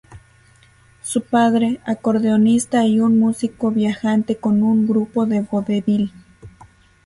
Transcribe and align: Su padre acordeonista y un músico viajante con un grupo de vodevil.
Su 1.03 1.21
padre 1.21 1.79
acordeonista 1.85 2.87
y 2.87 2.99
un 2.99 3.19
músico 3.19 3.69
viajante 3.69 4.35
con 4.35 4.63
un 4.63 4.87
grupo 4.87 5.27
de 5.27 5.41
vodevil. 5.41 6.11